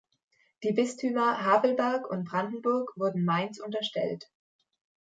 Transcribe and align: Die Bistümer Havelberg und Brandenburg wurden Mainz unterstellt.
Die 0.63 0.71
Bistümer 0.71 1.45
Havelberg 1.45 2.09
und 2.09 2.23
Brandenburg 2.23 2.91
wurden 2.95 3.23
Mainz 3.23 3.59
unterstellt. 3.59 4.31